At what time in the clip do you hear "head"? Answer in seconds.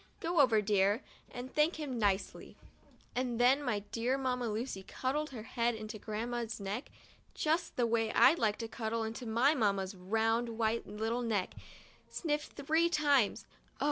5.43-5.75